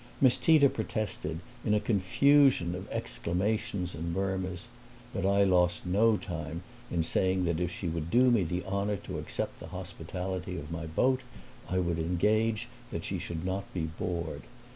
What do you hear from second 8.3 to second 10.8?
me the honor to accept the hospitality of